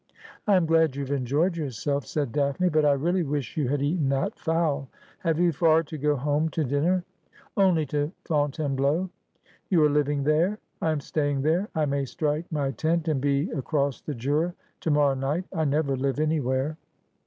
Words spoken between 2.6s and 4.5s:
but I really wish you had eaten that